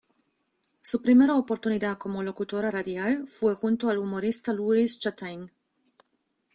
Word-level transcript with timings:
Su 0.81 1.03
primera 1.03 1.35
oportunidad 1.35 1.99
como 1.99 2.23
locutora 2.23 2.71
radial 2.71 3.27
fue 3.27 3.53
junto 3.53 3.91
al 3.91 3.99
humorista 3.99 4.51
Luis 4.51 4.97
Chataing. 4.97 5.51